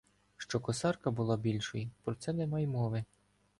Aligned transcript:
Що 0.37 0.59
Косарка 0.59 1.11
була 1.11 1.37
більшою, 1.37 1.89
про 2.03 2.15
це 2.15 2.33
нема 2.33 2.59
й 2.59 2.67
мови. 2.67 3.03